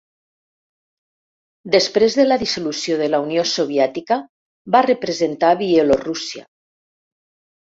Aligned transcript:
Després 1.75 2.15
de 2.21 2.25
la 2.25 2.37
dissolució 2.43 2.97
de 3.01 3.11
la 3.15 3.19
Unió 3.27 3.45
Soviètica, 3.51 4.19
va 4.77 4.83
representar 4.89 5.53
Bielorússia. 5.61 6.47